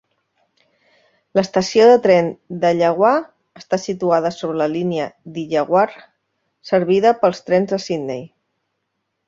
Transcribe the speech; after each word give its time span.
L'estació 1.39 1.85
de 1.91 1.97
tren 2.05 2.31
d'Allawah 2.63 3.11
està 3.61 3.79
situada 3.83 4.33
sobre 4.39 4.57
la 4.63 4.69
línia 4.73 5.07
d'Illawarra, 5.37 6.03
servida 6.73 7.15
pels 7.23 7.47
Trens 7.51 7.75
de 7.77 7.83
Sydney. 7.89 8.29